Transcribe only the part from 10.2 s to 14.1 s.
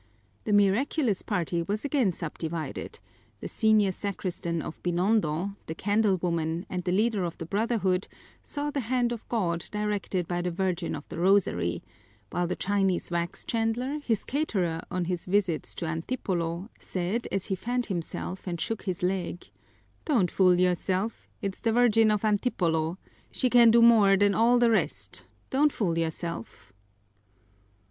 by the Virgin of the Rosary; while the Chinese wax chandler,